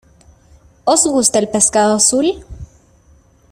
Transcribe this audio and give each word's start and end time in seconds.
¿Os 0.83 1.05
gusta 1.05 1.37
el 1.37 1.47
pescado 1.47 1.93
azul? 1.93 2.43